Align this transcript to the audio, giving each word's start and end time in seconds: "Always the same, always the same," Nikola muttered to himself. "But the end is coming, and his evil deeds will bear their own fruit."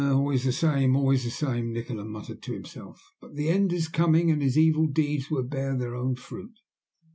"Always 0.01 0.43
the 0.45 0.51
same, 0.51 0.95
always 0.95 1.25
the 1.25 1.29
same," 1.29 1.71
Nikola 1.71 2.03
muttered 2.05 2.41
to 2.41 2.53
himself. 2.53 3.13
"But 3.21 3.35
the 3.35 3.49
end 3.49 3.71
is 3.71 3.87
coming, 3.87 4.31
and 4.31 4.41
his 4.41 4.57
evil 4.57 4.87
deeds 4.87 5.29
will 5.29 5.43
bear 5.43 5.77
their 5.77 5.93
own 5.93 6.15
fruit." 6.15 6.57